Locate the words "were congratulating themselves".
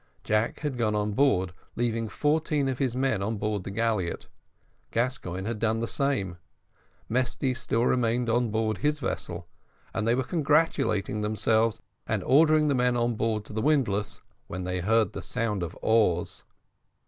10.15-11.83